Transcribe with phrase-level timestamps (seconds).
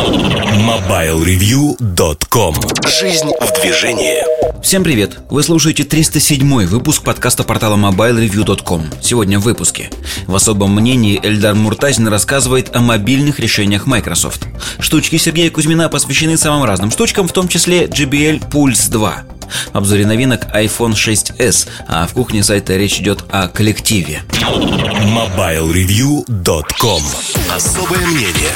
[0.00, 2.54] MobileReview.com
[2.88, 4.24] Жизнь в движении.
[4.62, 5.18] Всем привет!
[5.28, 9.90] Вы слушаете 307 выпуск подкаста портала MobileReview.com Сегодня в выпуске.
[10.26, 14.46] В особом мнении Эльдар Муртазин рассказывает о мобильных решениях Microsoft.
[14.78, 19.24] Штучки Сергея Кузьмина посвящены самым разным штучкам, в том числе JBL Pulse 2
[19.72, 24.22] в обзоре новинок iPhone 6s, а в кухне сайта речь идет о коллективе.
[24.30, 27.02] MobileReview.com
[27.50, 28.54] Особое мнение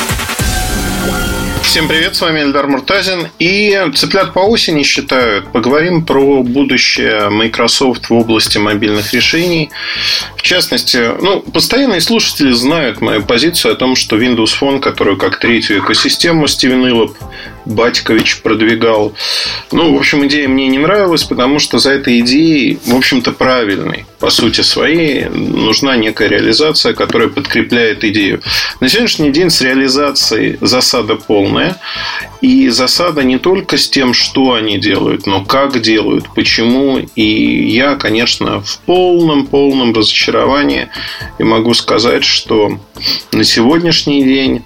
[1.65, 3.27] Всем привет, с вами Эльдар Муртазин.
[3.41, 5.51] И цыплят по осени считают.
[5.51, 9.71] Поговорим про будущее Microsoft в области мобильных решений.
[10.37, 15.41] В частности, ну, постоянные слушатели знают мою позицию о том, что Windows Phone, которую как
[15.41, 17.17] третью экосистему Стивен Иллоп
[17.65, 19.15] Батькович продвигал.
[19.73, 24.07] Ну, в общем, идея мне не нравилась, потому что за этой идеей, в общем-то, правильной,
[24.19, 28.43] по сути своей, нужна некая реализация, которая подкрепляет идею.
[28.81, 31.77] На сегодняшний день с реализацией засада полная.
[32.41, 36.99] И засада не только с тем, что они делают, но как делают, почему.
[37.15, 40.89] И я, конечно, в полном-полном разочаровании.
[41.39, 42.79] И могу сказать, что
[43.33, 44.63] на сегодняшний день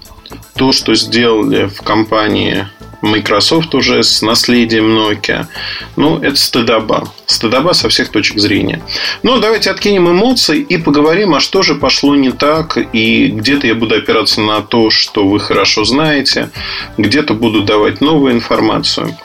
[0.55, 2.67] то, что сделали в компании
[3.01, 5.47] Microsoft уже с наследием Nokia.
[5.95, 7.11] Ну, это стыдоба.
[7.25, 8.81] Стыдоба со всех точек зрения.
[9.23, 12.77] Но давайте откинем эмоции и поговорим, а что же пошло не так.
[12.93, 16.49] И где-то я буду опираться на то, что вы хорошо знаете.
[16.97, 19.17] Где-то буду давать новую информацию.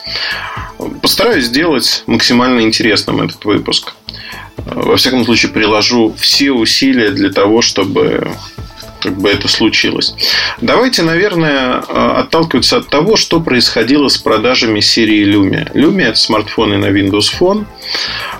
[1.01, 3.93] Постараюсь сделать максимально интересным этот выпуск.
[4.57, 8.31] Во всяком случае, приложу все усилия для того, чтобы
[9.05, 10.15] как бы это случилось.
[10.61, 15.71] Давайте, наверное, э, отталкиваться от того, что происходило с продажами серии Lumia.
[15.73, 17.65] Lumia– это смартфоны на Windows Phone.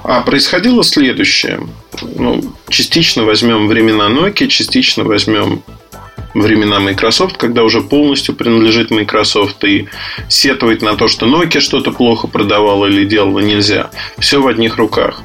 [0.03, 1.59] А происходило следующее.
[2.02, 5.61] Ну, частично возьмем времена Nokia, частично возьмем
[6.33, 9.88] времена Microsoft, когда уже полностью принадлежит Microsoft и
[10.27, 13.91] сетовать на то, что Nokia что-то плохо продавала или делала нельзя.
[14.17, 15.22] Все в одних руках.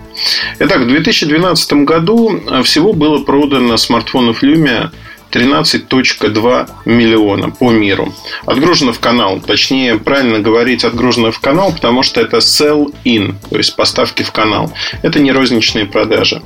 [0.58, 4.91] Итак, в 2012 году всего было продано смартфонов Lumia
[5.30, 8.12] 13.2 миллиона по миру.
[8.46, 9.41] Отгружено в канал.
[9.41, 14.72] Точнее, правильно говорить отгружено в канал, потому что это sell-in, то есть поставки в канал.
[15.02, 16.42] Это не розничные продажи.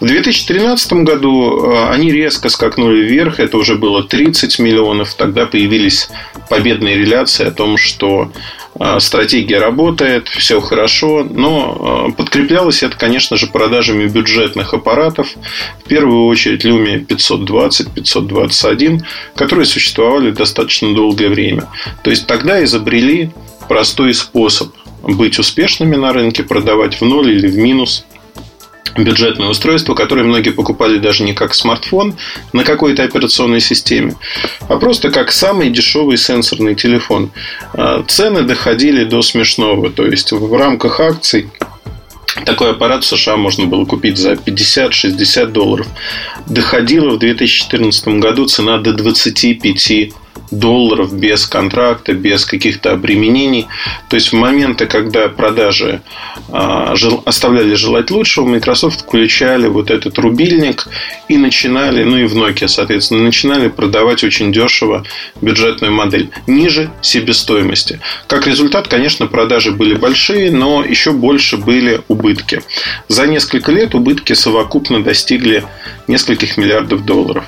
[0.00, 3.40] В 2013 году э, они резко скакнули вверх.
[3.40, 5.14] Это уже было 30 миллионов.
[5.14, 6.08] Тогда появились
[6.48, 8.30] победные реляции о том, что
[9.00, 15.28] стратегия работает, все хорошо, но а, подкреплялось это, конечно же, продажами бюджетных аппаратов,
[15.84, 21.68] в первую очередь Lumia 520, 521, которые существовали достаточно долгое время.
[22.02, 23.30] То есть тогда изобрели
[23.68, 24.72] простой способ
[25.02, 28.04] быть успешными на рынке, продавать в ноль или в минус
[28.96, 32.14] бюджетное устройство, которое многие покупали даже не как смартфон
[32.52, 34.16] на какой-то операционной системе,
[34.68, 37.30] а просто как самый дешевый сенсорный телефон.
[37.74, 39.90] А, цены доходили до смешного.
[39.90, 41.48] То есть в рамках акций
[42.44, 45.86] такой аппарат в США можно было купить за 50-60 долларов.
[46.46, 50.12] Доходила в 2014 году цена до 25
[50.50, 53.66] долларов без контракта, без каких-то обременений.
[54.08, 56.02] То есть в моменты, когда продажи
[56.50, 56.94] а,
[57.24, 60.88] оставляли желать лучшего, Microsoft включали вот этот рубильник
[61.28, 65.04] и начинали, ну и в Nokia, соответственно, начинали продавать очень дешево
[65.40, 68.00] бюджетную модель, ниже себестоимости.
[68.26, 72.62] Как результат, конечно, продажи были большие, но еще больше были убытки.
[73.08, 75.64] За несколько лет убытки совокупно достигли
[76.08, 77.44] нескольких миллиардов долларов.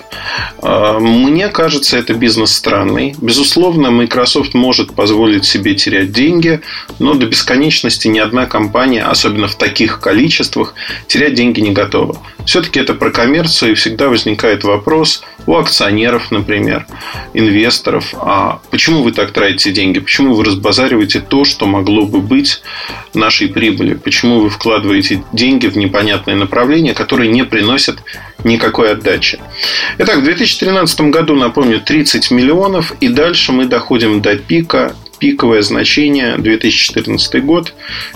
[0.62, 3.14] А, мне кажется, это бизнес странный.
[3.20, 6.60] Безусловно, Microsoft может позволить себе терять деньги,
[6.98, 10.74] но до бесконечности ни одна компания, особенно в таких количествах,
[11.06, 12.16] терять деньги не готова.
[12.44, 16.86] Все-таки это про коммерцию, и всегда возникает вопрос у акционеров, например,
[17.32, 20.00] инвесторов, а почему вы так тратите деньги?
[20.00, 22.60] Почему вы разбазариваете то, что могло бы быть
[23.14, 24.00] нашей прибылью?
[24.00, 27.98] Почему вы вкладываете деньги в непонятное направление, которое не приносит
[28.44, 29.40] никакой отдачи?
[29.98, 36.36] Итак, в 2013 году, напомню, 30 миллионов, и дальше мы доходим до пика пиковое значение
[36.36, 37.72] 2014 год.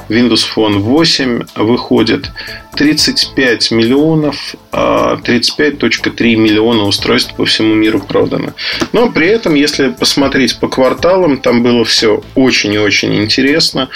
[0.09, 2.31] Windows Phone 8 выходит
[2.79, 8.53] 35 миллионов, 35.3 а, миллиона устройств по всему миру продано.
[8.93, 13.89] Но при этом, если посмотреть по кварталам, там было все очень и очень интересно.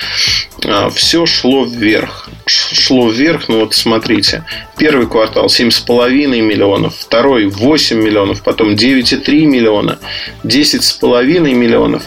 [0.66, 2.28] А, все шло вверх.
[2.46, 4.44] Шло вверх, ну вот смотрите.
[4.76, 10.00] Первый квартал 7,5 миллионов, второй 8 миллионов, потом 9,3 миллиона,
[10.42, 12.02] 10,5 миллионов.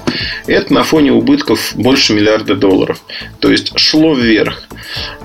[0.45, 2.99] Это на фоне убытков больше миллиарда долларов.
[3.39, 4.63] То есть шло вверх.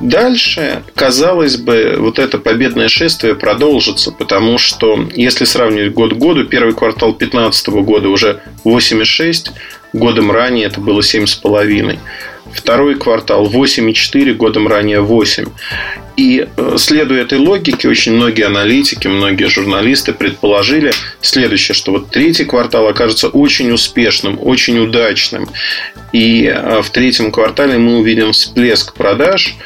[0.01, 6.45] Дальше, казалось бы, вот это победное шествие продолжится, потому что если сравнивать год к году,
[6.45, 9.53] первый квартал 2015 года уже 8,6,
[9.93, 11.99] годом ранее это было 7,5.
[12.53, 15.47] Второй квартал 8,4, годом ранее 8.
[16.17, 22.45] И э, следуя этой логике, очень многие аналитики, многие журналисты предположили следующее, что вот третий
[22.45, 25.49] квартал окажется очень успешным, очень удачным.
[26.13, 29.57] И э, в третьем квартале мы увидим всплеск продаж.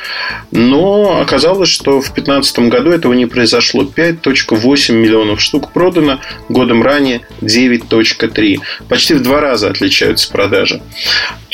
[0.50, 3.82] Но оказалось, что в 2015 году этого не произошло.
[3.84, 8.58] 5.8 миллионов штук продано, годом ранее 9.3.
[8.88, 10.82] Почти в два раза отличаются продажи.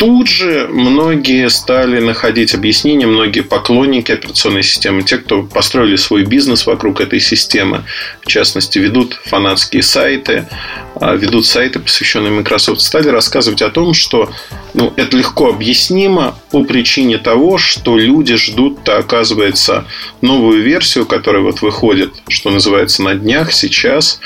[0.00, 6.66] Тут же многие стали находить объяснения, многие поклонники операционной системы, те, кто построили свой бизнес
[6.66, 7.84] вокруг этой системы,
[8.22, 10.46] в частности, ведут фанатские сайты,
[10.94, 14.31] а, ведут сайты, посвященные Microsoft, стали рассказывать о том, что
[14.75, 19.87] ну, это легко объяснимо по причине того, что люди ждут-то, оказывается,
[20.20, 24.20] новую версию, которая вот выходит, что называется, на днях, сейчас,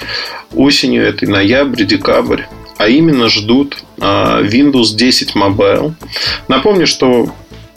[0.54, 2.42] осенью, это ноябрь, декабрь
[2.76, 5.94] а именно ждут а, Windows 10 Mobile.
[6.48, 7.28] Напомню, что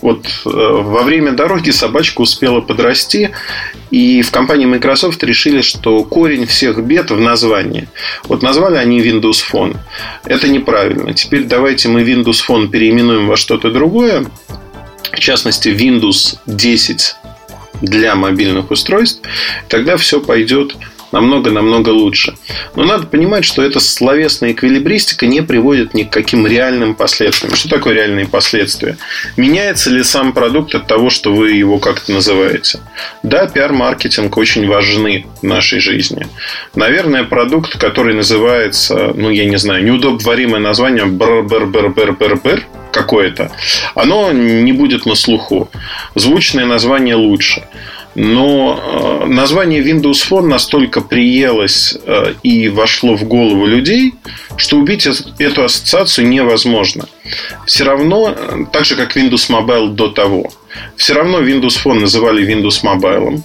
[0.08, 3.32] вот э, во время дороги собачка успела подрасти,
[3.92, 7.90] и в компании Microsoft решили, что корень всех бед в названии.
[8.24, 9.76] Вот назвали они Windows Phone.
[10.24, 11.14] Это неправильно.
[11.14, 14.26] Теперь давайте мы Windows Phone переименуем во что-то другое.
[15.12, 17.16] В частности, Windows 10
[17.82, 19.22] для мобильных устройств.
[19.68, 20.78] Тогда все пойдет
[21.12, 22.36] намного-намного лучше.
[22.76, 27.56] Но надо понимать, что эта словесная эквилибристика не приводит ни к каким реальным последствиям.
[27.56, 28.98] Что такое реальные последствия?
[29.38, 32.80] Меняется ли сам продукт от того, что вы его как-то называете?
[33.24, 36.28] Да, пиар-маркетинг очень важны в нашей жизни.
[36.76, 43.52] Наверное, продукт, который называется, ну, я не знаю, неудобоваримое название бр-бр-бр-бр-бр-бр, какое-то,
[43.96, 45.70] оно не будет на слуху.
[46.16, 47.64] Звучное название лучше.
[48.20, 54.16] Но э, название Windows Phone настолько приелось э, и вошло в голову людей,
[54.56, 57.08] что убить эту ассоциацию невозможно.
[57.68, 60.52] Все равно, э, так же как Windows Mobile до того,
[60.96, 63.40] все равно Windows Phone называли Windows Mobile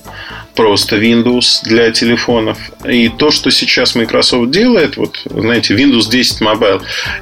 [0.55, 2.57] просто Windows для телефонов.
[2.89, 6.81] И то, что сейчас Microsoft делает, вот, знаете, Windows 10 Mobile,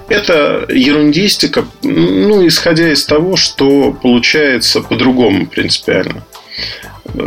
[0.09, 6.25] это ерундистика, ну, исходя из того, что получается по-другому принципиально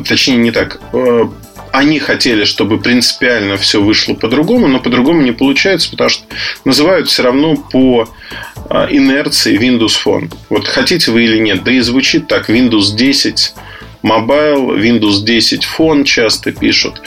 [0.07, 1.25] точнее не так, э,
[1.71, 6.23] они хотели, чтобы принципиально все вышло по-другому, но по-другому не получается, потому что
[6.65, 8.07] называют все равно по
[8.69, 10.31] э, инерции Windows Phone.
[10.49, 11.63] Вот хотите вы или нет.
[11.63, 13.55] Да и звучит так Windows 10
[14.03, 17.01] Mobile, Windows 10 Phone часто пишут.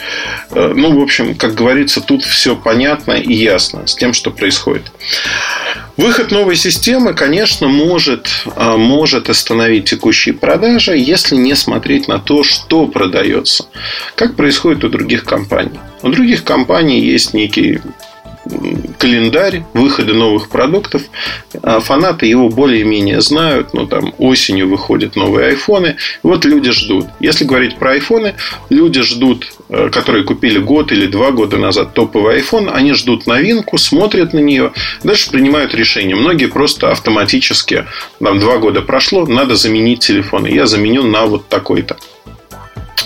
[0.51, 4.91] Э, ну, в общем, как говорится, тут все понятно и ясно с тем, что происходит.
[5.97, 12.43] Выход новой системы, конечно, может, а, может остановить текущие продажи, если не смотреть на то,
[12.43, 13.65] что продается.
[14.15, 15.79] Как происходит у других компаний.
[16.03, 17.79] У других компаний есть некий
[18.97, 21.01] календарь выхода новых продуктов.
[21.61, 23.73] А фанаты его более-менее знают.
[23.73, 25.97] Ну, там осенью выходят новые айфоны.
[26.23, 27.07] Вот люди ждут.
[27.19, 28.35] Если говорить про айфоны,
[28.69, 34.33] люди ждут, которые купили год или два года назад топовый iPhone, они ждут новинку, смотрят
[34.33, 34.71] на нее,
[35.03, 36.15] дальше принимают решение.
[36.15, 37.85] Многие просто автоматически,
[38.19, 40.45] там два года прошло, надо заменить телефон.
[40.45, 41.97] Я заменю на вот такой-то.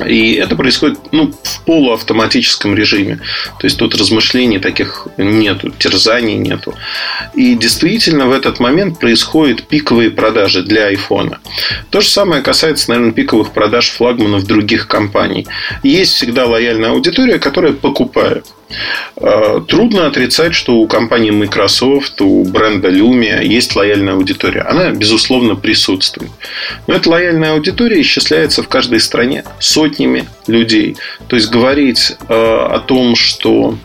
[0.06, 3.18] И это происходит ну, в полуавтоматическом режиме.
[3.60, 6.76] То есть тут размышлений таких нету, терзаний нету.
[7.34, 11.40] И действительно в этот момент происходят пиковые продажи для айфона.
[11.90, 15.48] То же самое касается, наверное, пиковых продаж флагманов других компаний.
[15.84, 18.46] Есть всегда лояльная аудитория, которая покупает.
[19.18, 24.62] Э, трудно отрицать, что у компании Microsoft, у бренда Lumia есть лояльная аудитория.
[24.62, 26.32] Она, безусловно, присутствует.
[26.88, 30.98] Но эта лояльная аудитория исчисляется в каждой стране сотнями людей.
[31.28, 33.78] То есть говорить э, о том, что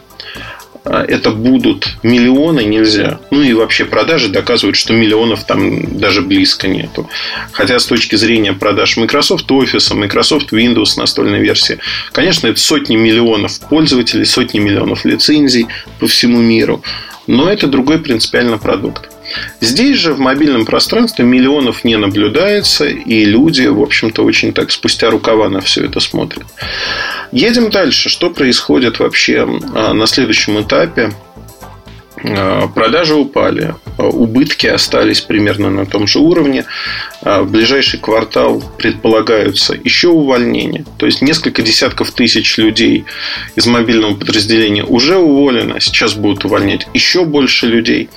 [0.86, 3.18] это будут миллионы, нельзя.
[3.30, 7.08] Ну и вообще продажи доказывают, что миллионов там даже близко нету.
[7.52, 11.78] Хотя с точки зрения продаж Microsoft Office, Microsoft Windows настольной версии,
[12.12, 15.66] конечно, это сотни миллионов пользователей, сотни миллионов лицензий
[15.98, 16.82] по всему миру.
[17.26, 19.10] Но это другой принципиально продукт.
[19.60, 25.10] Здесь же в мобильном пространстве миллионов не наблюдается, и люди, в общем-то, очень так спустя
[25.10, 26.44] рукава на все это смотрят.
[27.32, 28.08] Едем дальше.
[28.08, 31.12] Что происходит вообще а, на следующем этапе?
[32.22, 36.64] А, продажи упали, а, убытки остались примерно на том же уровне.
[37.22, 40.84] В ближайший квартал предполагаются еще увольнения.
[40.98, 43.04] То есть несколько десятков тысяч людей
[43.56, 45.80] из мобильного подразделения уже уволено.
[45.80, 48.08] Сейчас будут увольнять еще больше людей.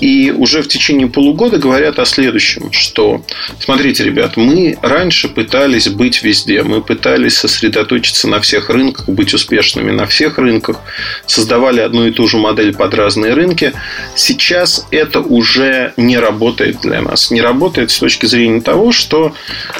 [0.00, 3.22] И уже в течение полугода говорят о следующем, что,
[3.58, 9.90] смотрите, ребят, мы раньше пытались быть везде, мы пытались сосредоточиться на всех рынках, быть успешными
[9.90, 10.80] на всех рынках,
[11.26, 13.72] создавали одну и ту же модель под разные рынки.
[14.14, 17.30] Сейчас это уже не работает для нас.
[17.30, 19.34] Не работает с точки зрения того, что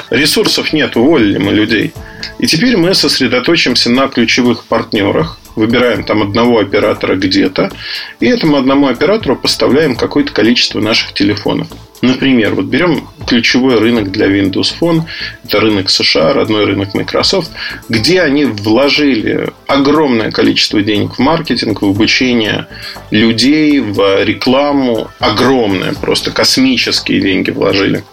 [0.09, 1.93] ресурсов нет, уволили мы людей.
[2.39, 7.71] И теперь мы сосредоточимся на ключевых партнерах, выбираем там одного оператора где-то,
[8.19, 11.67] и этому одному оператору поставляем какое-то количество наших телефонов.
[12.01, 15.01] Например, вот берем ключевой рынок для Windows Phone,
[15.43, 17.51] это рынок США, родной рынок Microsoft,
[17.89, 22.67] где они вложили огромное количество денег в маркетинг, в обучение
[23.11, 28.03] людей, в рекламу, огромное, просто космические деньги вложили.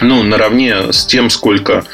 [0.00, 1.84] Ну, наравне с тем, сколько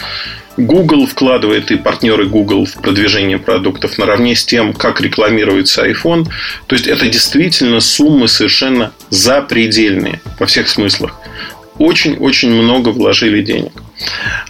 [0.57, 6.27] Google вкладывает и партнеры Google в продвижение продуктов наравне с тем, как рекламируется iPhone.
[6.67, 11.21] То есть это действительно суммы совершенно запредельные во всех смыслах.
[11.79, 13.73] Очень-очень много вложили денег.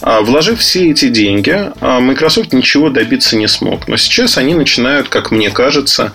[0.02, 3.88] А, вложив все эти деньги, а, Microsoft ничего добиться не смог.
[3.88, 6.12] Но сейчас они начинают, как мне кажется,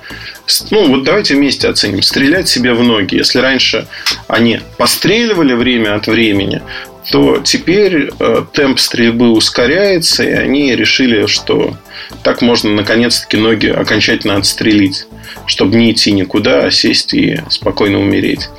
[0.70, 3.16] ну вот давайте вместе оценим, стрелять себе в ноги.
[3.16, 3.88] Если раньше
[4.28, 6.62] они постреливали время от времени,
[7.12, 11.76] то теперь э, темп стрельбы ускоряется, и они решили, что
[12.24, 15.08] так можно наконец-таки ноги окончательно отстрелить,
[15.48, 18.50] чтобы не идти никуда, а сесть и спокойно умереть.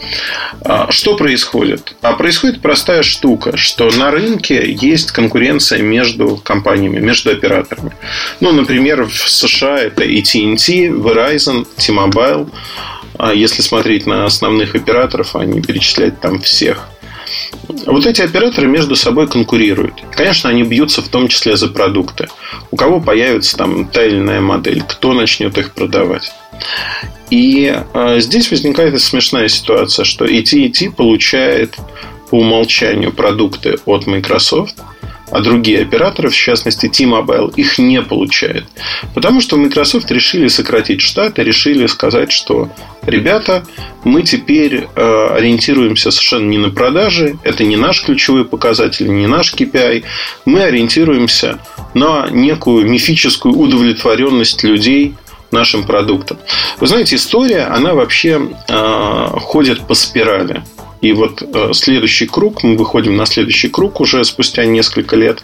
[0.62, 1.94] А что происходит?
[2.02, 7.92] А происходит простая штука, что на рынке есть конкуренция между компаниями, между операторами.
[8.40, 12.50] Ну, например, в США это AT&T, Verizon, T-Mobile.
[13.16, 16.88] А если смотреть на основных операторов, они перечислять там всех–
[17.86, 19.94] вот эти операторы между собой конкурируют.
[20.12, 22.28] Конечно, они бьются в том числе за продукты.
[22.70, 26.32] У кого появится там та или иная модель, кто начнет их продавать.
[27.30, 31.76] И э, здесь возникает смешная ситуация, что AT&T получает
[32.30, 34.76] по умолчанию продукты от Microsoft–
[35.30, 38.66] а другие операторы, в частности T-Mobile, их не получают.
[39.14, 42.70] Потому что Microsoft решили сократить штаты, решили сказать, что
[43.02, 43.64] ребята,
[44.04, 49.54] мы теперь э, ориентируемся совершенно не на продажи, это не наш ключевой показатель, не наш
[49.54, 50.04] KPI,
[50.44, 51.58] мы ориентируемся
[51.94, 55.14] на некую мифическую удовлетворенность людей
[55.50, 56.38] нашим продуктом.
[56.78, 60.62] Вы знаете, история, она вообще э, ходит по спирали.
[61.00, 65.42] И вот э, следующий круг, мы выходим на следующий круг уже спустя несколько лет,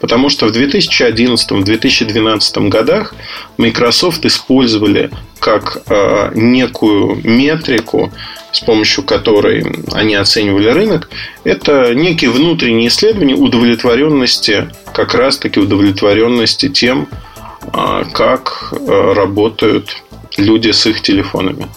[0.00, 3.16] потому что в 2011-2012 годах
[3.56, 5.10] Microsoft использовали
[5.40, 8.12] как э, некую метрику,
[8.52, 11.08] с помощью которой они оценивали рынок,
[11.44, 17.08] это некие внутренние исследования удовлетворенности, как раз-таки удовлетворенности тем,
[17.72, 20.02] э, как работают
[20.38, 21.68] люди с их телефонами.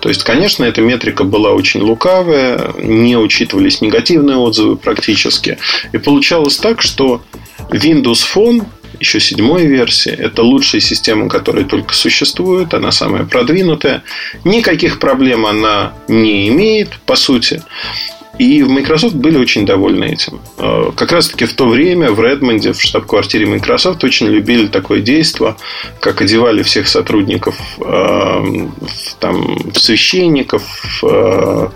[0.00, 5.58] То есть, конечно, эта метрика была очень лукавая, не учитывались негативные отзывы практически.
[5.92, 7.22] И получалось так, что
[7.70, 8.64] Windows Phone
[8.98, 10.12] еще седьмой версии.
[10.12, 12.74] Это лучшая система, которая только существует.
[12.74, 14.02] Она самая продвинутая.
[14.44, 17.62] Никаких проблем она не имеет, по сути.
[18.40, 20.40] И в Microsoft были очень довольны этим.
[20.56, 25.00] Э, как раз таки в то время в Редмонде, в штаб-квартире Microsoft, очень любили такое
[25.00, 25.56] действие,
[26.00, 28.66] как одевали всех сотрудников э,
[29.18, 30.64] там, в священников,
[31.02, 31.68] э,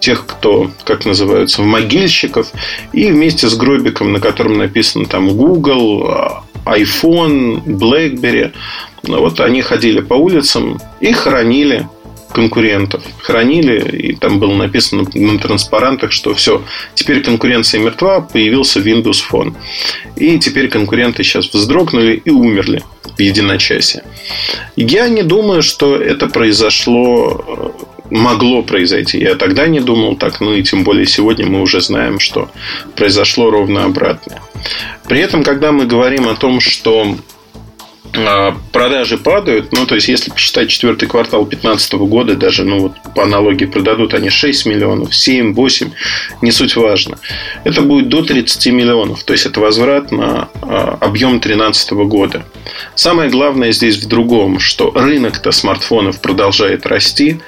[0.00, 2.48] тех, кто, как называются, в могильщиков,
[2.92, 8.52] и вместе с гробиком, на котором написано там Google, iPhone, BlackBerry,
[9.04, 11.86] вот они ходили по улицам и хоронили
[12.32, 16.62] конкурентов хранили, и там было написано на транспарантах, что все,
[16.94, 19.54] теперь конкуренция мертва, появился Windows Phone.
[20.16, 22.82] И теперь конкуренты сейчас вздрогнули и умерли
[23.16, 24.02] в единочасье.
[24.76, 27.74] Я не думаю, что это произошло
[28.10, 29.18] могло произойти.
[29.18, 32.50] Я тогда не думал так, ну и тем более сегодня мы уже знаем, что
[32.96, 34.42] произошло ровно обратное.
[35.08, 37.16] При этом, когда мы говорим о том, что
[38.72, 39.72] продажи падают.
[39.72, 44.14] Ну, то есть, если посчитать четвертый квартал 2015 года, даже, ну, вот по аналогии продадут
[44.14, 45.90] они 6 миллионов, 7, 8,
[46.42, 47.18] не суть важно.
[47.64, 49.24] Это будет до 30 миллионов.
[49.24, 52.44] То есть, это возврат на а, объем 2013 года.
[52.94, 57.40] Самое главное здесь в другом, что рынок-то смартфонов продолжает расти,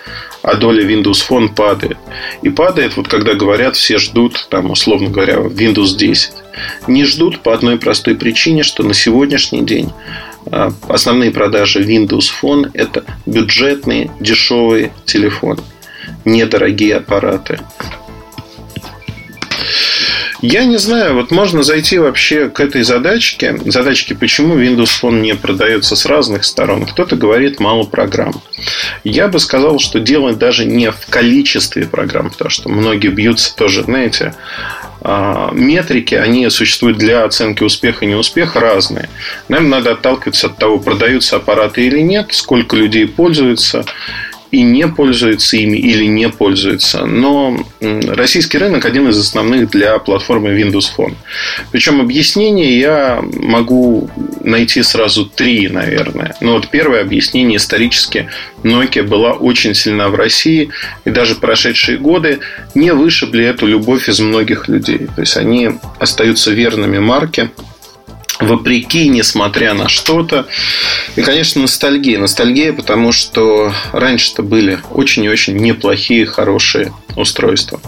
[0.43, 1.97] а доля Windows Phone падает.
[2.43, 6.33] И падает, вот когда говорят, все ждут, там, условно говоря, Windows 10.
[6.89, 10.32] Не ждут по одной простой причине, что на сегодняшний день а,
[10.89, 15.63] основные продажи Windows Phone– это бюджетные, дешевые телефоны,
[16.25, 17.61] недорогие аппараты.
[20.43, 23.57] Я не знаю, вот можно зайти вообще к этой задачке.
[23.65, 26.85] Задачке, почему Windows Phone не продается с разных сторон.
[26.85, 28.43] Кто-то говорит мало программ.
[29.05, 33.85] Я бы сказал, что дело даже не в количестве программ, потому что многие бьются тоже,
[33.85, 34.92] знаете, а,
[35.53, 39.09] метрики, они существуют для оценки успеха и неуспеха разные.
[39.49, 43.85] Наверное, надо отталкиваться от того, продаются аппараты или нет, сколько людей пользуются
[44.53, 47.07] и не пользуется ими или не пользуется.
[47.07, 51.15] Но российский рынок один из основных для платформы Windows Phone.
[51.73, 54.11] Причем объяснение я могу
[54.45, 56.37] найти сразу три, наверное.
[56.41, 58.29] Но вот первое объяснение исторически
[58.63, 60.69] Nokia была очень сильна в России,
[61.07, 62.41] и даже прошедшие годы
[62.75, 65.09] не вышибли эту любовь из многих людей.
[65.17, 67.51] То есть они остаются верными марке,
[68.41, 70.47] вопреки, несмотря на что-то.
[71.17, 72.19] И, конечно, ностальгия.
[72.19, 77.81] Ностальгия, потому что раньше-то были очень и очень неплохие, хорошие устройства.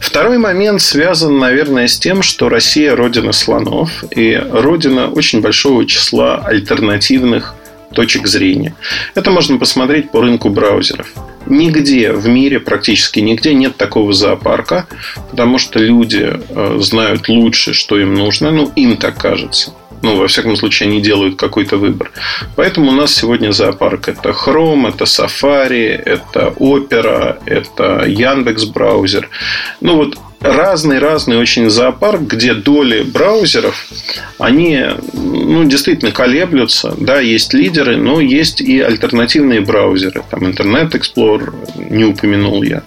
[0.00, 6.36] Второй момент связан, наверное, с тем, что Россия– родина слонов и родина очень большого числа
[6.44, 7.54] альтернативных
[7.94, 8.74] точек зрения.
[9.14, 11.06] Это можно посмотреть по рынку браузеров.
[11.46, 14.86] Нигде в мире, практически нигде нет такого зоопарка,
[15.30, 19.72] потому что люди э, знают лучше, что им нужно, ну, им так кажется.
[20.02, 22.10] Ну, во всяком случае, они делают какой-то выбор.
[22.56, 24.08] Поэтому у нас сегодня зоопарк.
[24.08, 29.30] Это Chrome, это Safari, это Opera, это Яндекс браузер.
[29.80, 33.86] Ну, вот разный-разный очень зоопарк, где доли браузеров,
[34.38, 36.94] они ну, действительно колеблются.
[36.98, 40.22] Да, есть лидеры, но есть и альтернативные браузеры.
[40.30, 41.54] Там Internet Explorer
[41.90, 42.82] не упомянул я.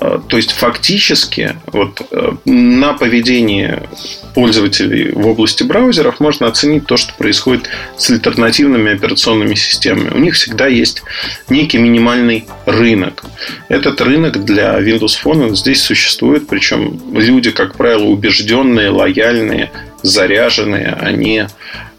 [0.00, 3.88] А, то есть фактически вот, э, на поведение
[4.34, 10.10] пользователей в области браузеров можно оценить то, что происходит с альтернативными операционными системами.
[10.10, 11.02] У них всегда есть
[11.48, 13.24] некий минимальный рынок.
[13.68, 19.70] Этот рынок для Windows Phone здесь существует, причем люди, как правило, убежденные, лояльные,
[20.02, 21.46] заряженные, они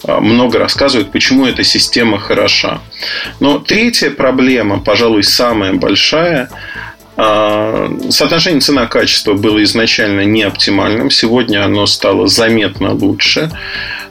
[0.03, 2.81] а, много рассказывают, почему эта система хороша.
[3.39, 6.49] Но третья проблема, пожалуй, самая большая,
[7.17, 11.09] соотношение цена-качество было изначально не оптимальным.
[11.09, 13.51] Сегодня оно стало заметно лучше.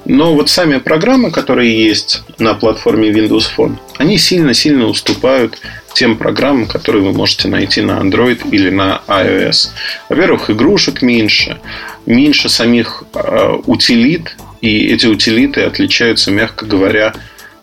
[0.05, 5.59] Но вот сами программы, которые есть на платформе Windows Phone, они сильно-сильно уступают
[5.95, 9.71] тем программам, которые вы можете найти на Android или на iOS.
[10.09, 11.59] Во-первых, игрушек меньше,
[12.07, 17.15] меньше самих э, утилит, и эти утилиты отличаются, мягко говоря,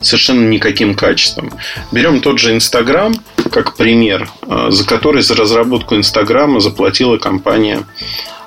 [0.02, 1.52] совершенно никаким качеством.
[1.92, 3.14] Берем тот же Инстаграм
[3.54, 7.84] как пример, а, за который за разработку Инстаграма заплатила компания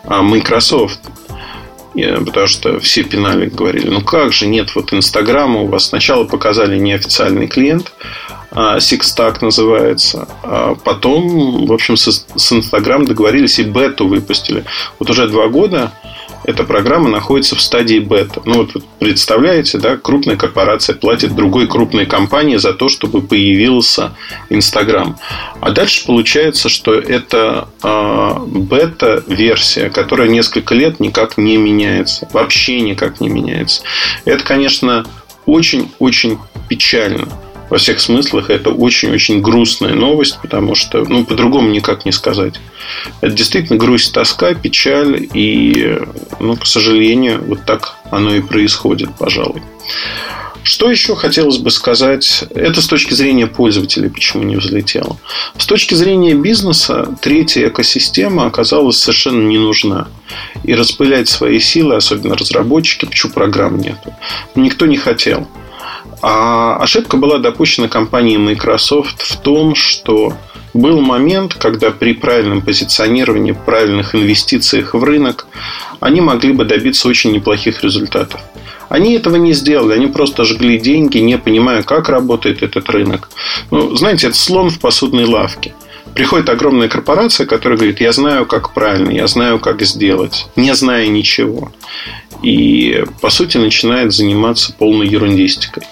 [0.04, 1.00] а, Microsoft.
[1.94, 6.78] Потому что все пинали, говорили, ну как же, нет вот Инстаграма, у вас сначала показали
[6.78, 7.90] неофициальный клиент,
[8.52, 10.28] Sixtack называется.
[10.42, 14.66] А потом, в общем, с Инстаграм договорились и бету выпустили.
[14.98, 15.92] Вот уже два года
[16.44, 18.40] эта программа находится в стадии бета.
[18.44, 24.12] Ну, вот представляете, да, крупная корпорация платит другой крупной компании за то, чтобы появился
[24.50, 25.18] Инстаграм.
[25.60, 32.28] А дальше получается, что это э, бета-версия, которая несколько лет никак не меняется.
[32.32, 33.82] Вообще никак не меняется.
[34.24, 35.04] Это, конечно,
[35.46, 37.28] очень-очень печально
[37.70, 42.54] во всех смыслах это очень-очень грустная новость, потому что, ну, по-другому никак не сказать.
[43.20, 45.98] Это действительно грусть, тоска, печаль, и,
[46.40, 49.62] ну, к сожалению, вот так оно и происходит, пожалуй.
[50.66, 52.44] Что еще хотелось бы сказать?
[52.52, 55.16] Это с точки зрения пользователей, почему не взлетело.
[55.56, 60.08] С точки зрения бизнеса, третья экосистема оказалась совершенно не нужна.
[60.64, 64.12] И распылять свои силы, особенно разработчики, почему программ нету,
[64.56, 65.46] никто не хотел.
[66.22, 70.32] А ошибка была допущена компанией Microsoft в том, что
[70.74, 75.46] был момент, когда при правильном позиционировании, правильных инвестициях в рынок,
[76.00, 78.40] они могли бы добиться очень неплохих результатов.
[78.88, 83.28] Они этого не сделали, они просто жгли деньги, не понимая, как работает этот рынок.
[83.70, 85.74] Ну, знаете, это слон в посудной лавке.
[86.16, 91.08] Приходит огромная корпорация, которая говорит, я знаю, как правильно, я знаю, как сделать, не зная
[91.08, 91.70] ничего.
[92.42, 95.82] И, по сути, начинает заниматься полной ерундистикой.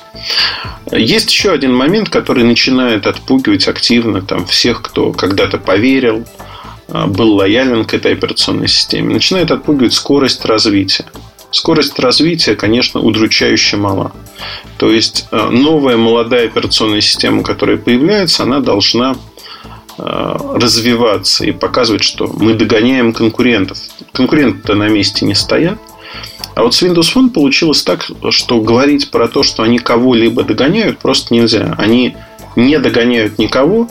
[0.91, 6.25] Есть еще один момент, который начинает отпугивать активно там, всех, кто когда-то поверил,
[6.89, 9.13] а, был лоялен к этой операционной системе.
[9.13, 11.05] Начинает отпугивать скорость развития.
[11.51, 14.13] Скорость развития, конечно, удручающе мала.
[14.79, 19.17] То есть а, новая молодая операционная система, которая появляется, она должна
[19.97, 23.79] развиваться и показывать, что мы догоняем конкурентов.
[24.13, 25.79] Конкуренты на месте не стоят.
[26.55, 30.99] А вот с Windows Phone получилось так, что говорить про то, что они кого-либо догоняют,
[30.99, 31.75] просто нельзя.
[31.79, 32.17] Они
[32.57, 33.89] не догоняют никого,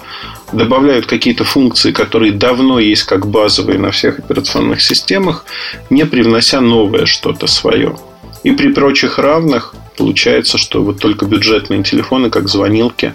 [0.53, 5.45] добавляют какие-то функции, которые давно есть как базовые на всех операционных системах,
[5.89, 7.97] не привнося новое что-то свое.
[8.43, 13.13] И при прочих равных получается, что вот только бюджетные телефоны, как звонилки,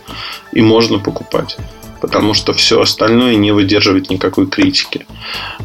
[0.53, 1.57] и можно покупать.
[2.01, 5.07] Потому что все остальное не выдерживает никакой критики.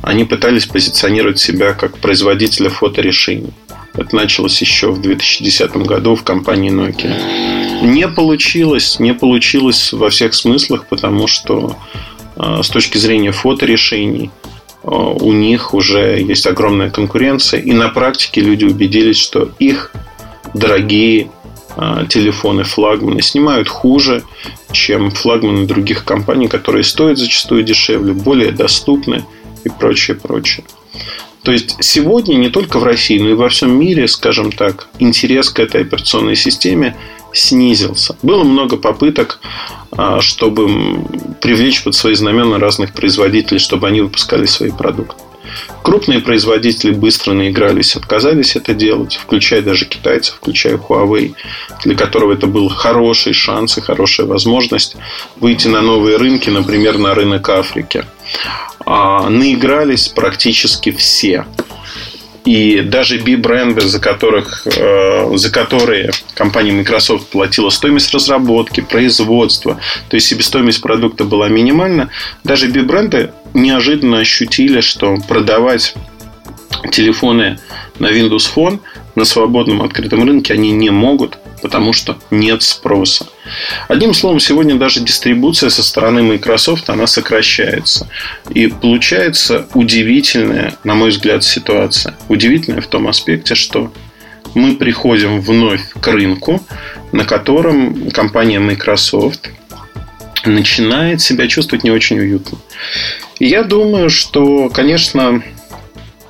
[0.02, 3.54] Они пытались позиционировать себя как производителя фоторешений.
[3.96, 7.86] Это началось еще в 2010 году в компании Nokia.
[7.86, 11.76] Не получилось, не получилось во всех смыслах, потому что
[12.36, 14.32] а, с точки зрения фоторешений
[14.84, 17.60] а, у них уже есть огромная конкуренция.
[17.60, 19.92] И на практике люди убедились, что их
[20.56, 21.30] дорогие
[22.10, 24.24] телефоны флагманы снимают хуже,
[24.72, 29.26] чем флагманы других компаний, которые стоят зачастую дешевле, более доступны
[29.64, 30.66] и прочее, прочее.
[31.44, 35.50] То есть сегодня не только в России, но и во всем мире, скажем так, интерес
[35.50, 36.96] к этой операционной системе
[37.34, 38.16] снизился.
[38.22, 39.42] Было много попыток,
[39.92, 41.04] а, чтобы
[41.42, 45.22] привлечь под свои знамена разных производителей, чтобы они выпускали свои продукты.
[45.82, 51.36] Крупные производители быстро наигрались, отказались это делать, включая даже китайцев, включая Huawei,
[51.84, 54.96] для которого это был хороший шанс и хорошая возможность
[55.36, 58.06] выйти на новые рынки, например, на рынок Африки.
[58.86, 61.46] А, наигрались практически все.
[62.46, 69.80] И даже B-бренды, за, которых, э, за которые компания Microsoft платила стоимость разработки, производства,
[70.10, 72.10] то есть себестоимость продукта была минимальна,
[72.44, 75.96] даже B-бренды неожиданно ощутили, что продавать
[76.92, 77.60] телефоны
[78.00, 78.80] на Windows Phone
[79.16, 83.26] на свободном открытом рынке они не могут, потому что нет спроса.
[83.88, 88.10] Одним словом, сегодня даже дистрибуция со стороны Microsoft, она сокращается.
[88.54, 92.16] И получается удивительная, на мой взгляд, ситуация.
[92.28, 93.94] Удивительная в том аспекте, что
[94.54, 96.62] мы приходим вновь к рынку,
[97.14, 99.50] на котором компания Microsoft
[100.46, 102.58] начинает себя чувствовать не очень уютно.
[103.40, 105.42] И я думаю, что, конечно,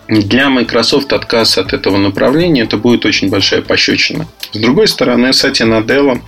[0.07, 4.27] для Microsoft отказ от этого направления это будет очень большая пощечина.
[4.51, 6.21] С другой стороны, Сати Наделла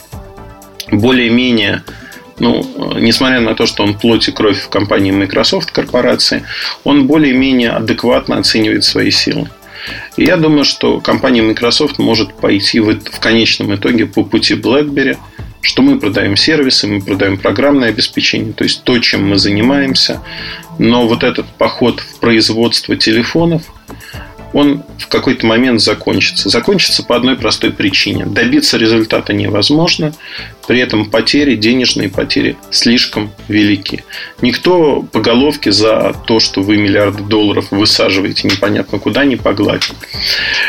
[0.92, 1.84] более-менее
[2.38, 2.66] ну,
[3.00, 6.44] несмотря на то, что он плоть и кровь в компании Microsoft корпорации,
[6.84, 9.50] он более-менее адекватно оценивает свои силы.
[10.18, 15.18] И я думаю, что компания Microsoft может пойти в, в конечном итоге по пути BlackBerry,
[15.62, 20.22] что мы продаем сервисы, мы продаем программное обеспечение, то есть то, чем мы занимаемся.
[20.78, 23.64] Но вот этот поход в производство телефонов,
[24.56, 26.48] он в какой-то момент закончится.
[26.48, 28.26] Закончится по одной простой причине.
[28.26, 30.14] Добиться результата невозможно,
[30.66, 34.06] при этом потери, денежные потери слишком велики.
[34.42, 39.94] Никто по головке за то, что вы миллиарды долларов высаживаете непонятно куда, не погладит.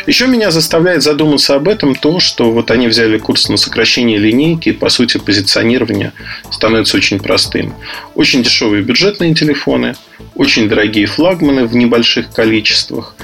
[0.09, 4.71] Еще меня заставляет задуматься об этом то, что вот они взяли курс на сокращение линейки,
[4.71, 6.13] и по сути позиционирование
[6.51, 7.73] становится очень простым.
[8.17, 9.95] Очень дешевые бюджетные телефоны,
[10.35, 13.15] очень дорогие флагманы в небольших количествах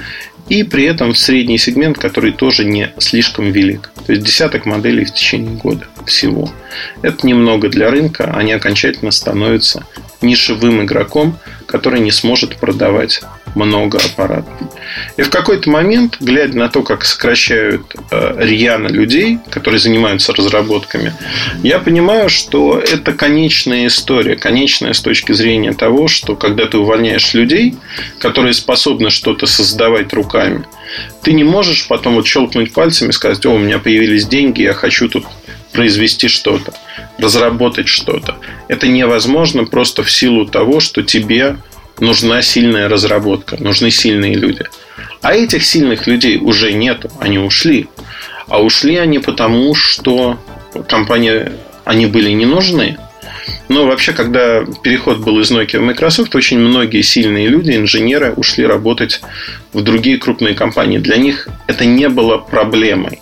[0.53, 3.89] и при этом средний сегмент, который тоже не слишком велик.
[4.05, 6.51] То есть десяток моделей в течение года всего.
[7.01, 9.87] Это немного для рынка, они окончательно становятся
[10.21, 13.21] нишевым игроком, который не сможет продавать
[13.55, 14.53] много аппаратов.
[15.17, 21.13] И в какой-то момент, глядя на то, как сокращают э, рьяно людей, которые занимаются разработками,
[21.63, 27.33] я понимаю, что это конечная история, конечная с точки зрения того, что когда ты увольняешь
[27.33, 27.75] людей,
[28.19, 30.65] которые способны что-то создавать руками,
[31.21, 34.73] ты не можешь потом вот щелкнуть пальцами и сказать, о, у меня появились деньги, я
[34.73, 35.25] хочу тут
[35.71, 36.73] произвести что-то,
[37.17, 38.37] разработать что-то.
[38.67, 41.57] Это невозможно просто в силу того, что тебе
[41.99, 44.65] нужна сильная разработка, нужны сильные люди.
[45.21, 47.87] А этих сильных людей уже нету, они ушли.
[48.47, 50.37] А ушли они потому, что
[50.87, 51.53] компания,
[51.85, 52.97] они были не нужны.
[53.69, 58.65] Но вообще, когда переход был из Nokia в Microsoft, очень многие сильные люди, инженеры, ушли
[58.65, 59.21] работать
[59.71, 60.97] в другие крупные компании.
[60.97, 63.19] Для них это не было проблемой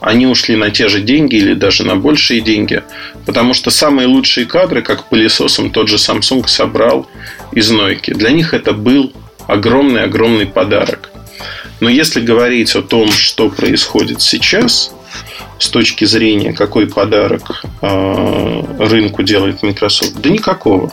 [0.00, 2.82] они ушли на те же деньги или даже на большие деньги,
[3.26, 7.06] потому что самые лучшие кадры, как пылесосом тот же Samsung собрал
[7.52, 8.14] из Nokia.
[8.14, 9.12] Для них это был
[9.46, 11.10] огромный-огромный подарок.
[11.80, 14.92] Но если говорить о том, что происходит сейчас,
[15.58, 20.90] с точки зрения, какой подарок э, рынку делает Microsoft, да никакого.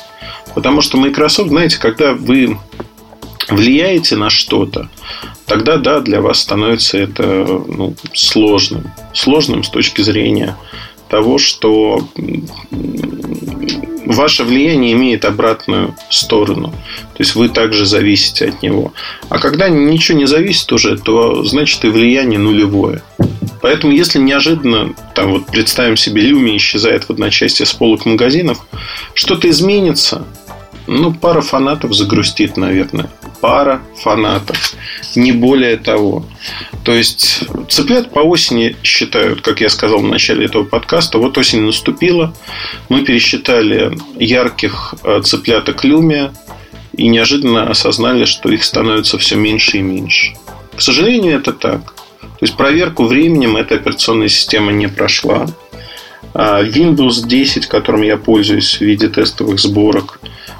[0.54, 2.58] Потому что Microsoft, знаете, когда вы
[3.50, 4.90] влияете на что-то,
[5.46, 8.92] тогда да, для вас становится это ну, сложным.
[9.14, 10.58] Сложным с точки зрения
[11.10, 12.08] того, что
[14.06, 16.70] ваше влияние имеет обратную сторону.
[16.70, 18.94] То есть вы также зависите от него.
[19.30, 23.02] А когда ничего не зависит уже, то значит и влияние нулевое.
[23.62, 28.66] Поэтому, если неожиданно, там вот представим себе, Люми исчезает в одночасье с полок магазинов,
[29.14, 30.26] что-то изменится,
[30.88, 33.10] ну, пара фанатов загрустит, наверное.
[33.42, 34.74] Пара фанатов.
[35.16, 36.26] Не более того.
[36.84, 41.62] То есть, цыплят по осени считают, как я сказал в начале этого подкаста, вот осень
[41.62, 42.34] наступила,
[42.88, 46.34] мы пересчитали ярких э, цыпляток Люмия
[46.94, 50.36] и неожиданно осознали, что их становится все меньше и меньше.
[50.76, 51.96] К сожалению, это так.
[52.22, 55.48] То есть проверку временем эта операционная система не прошла.
[56.34, 60.20] А Windows 10, которым я пользуюсь в виде тестовых сборок,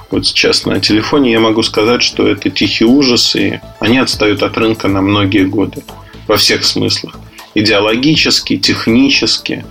[0.10, 4.58] вот сейчас на телефоне я могу сказать, что это тихий ужас, и они отстают от
[4.58, 5.84] рынка на многие годы.
[6.28, 7.16] Во всех смыслах.
[7.56, 9.66] Идеологически, технически.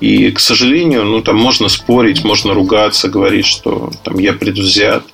[0.00, 5.04] И, к сожалению, ну, там можно спорить, можно ругаться, говорить, что там, я предвзят.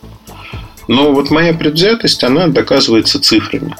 [0.86, 3.74] Но вот моя предвзятость, она доказывается цифрами.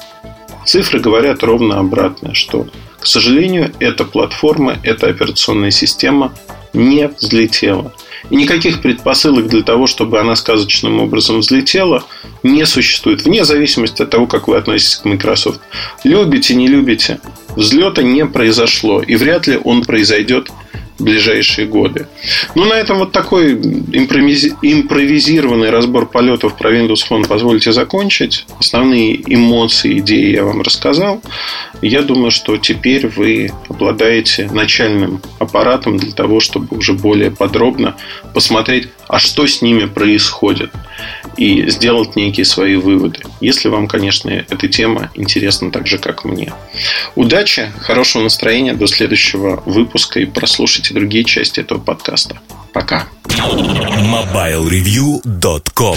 [0.65, 2.67] Цифры говорят ровно обратное, что,
[2.99, 6.33] к сожалению, эта платформа, эта операционная система
[6.73, 7.93] не взлетела.
[8.29, 12.03] И никаких предпосылок для того, чтобы она сказочным образом взлетела,
[12.43, 13.23] не существует.
[13.23, 15.61] Вне зависимости от того, как вы относитесь к Microsoft.
[16.03, 17.19] Любите, не любите.
[17.55, 19.01] Взлета не произошло.
[19.01, 20.51] И вряд ли он произойдет
[20.99, 22.07] ближайшие годы.
[22.55, 28.45] Ну, на этом вот такой импровизированный разбор полетов про Windows Phone позвольте закончить.
[28.59, 31.21] Основные эмоции, идеи я вам рассказал.
[31.81, 37.95] Я думаю, что теперь вы обладаете начальным аппаратом для того, чтобы уже более подробно
[38.33, 40.71] посмотреть, а что с ними происходит
[41.37, 43.19] и сделать некие свои выводы.
[43.39, 46.51] Если вам, конечно, эта тема интересна так же, как мне.
[47.15, 52.39] Удачи, хорошего настроения, до следующего выпуска и прослушайте другие части этого подкаста.
[52.73, 53.07] Пока.
[53.27, 55.95] MobileReview.com